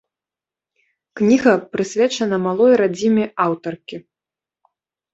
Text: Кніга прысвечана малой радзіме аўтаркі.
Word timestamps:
Кніга 1.21 1.53
прысвечана 1.77 2.41
малой 2.49 2.73
радзіме 2.83 3.25
аўтаркі. 3.49 4.05